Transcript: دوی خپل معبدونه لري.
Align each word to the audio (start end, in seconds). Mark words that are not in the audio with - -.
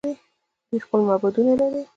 دوی 0.67 0.79
خپل 0.85 0.99
معبدونه 1.07 1.53
لري. 1.59 1.81